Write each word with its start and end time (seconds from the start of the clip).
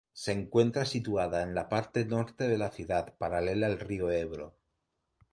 Se 0.13 0.31
encuentra 0.31 0.83
situada 0.85 1.43
en 1.43 1.53
la 1.53 1.69
parte 1.69 2.05
norte 2.05 2.47
de 2.47 2.57
la 2.57 2.71
ciudad, 2.71 3.13
paralela 3.19 3.67
al 3.67 3.79
río 3.79 4.09
Ebro. 4.09 4.55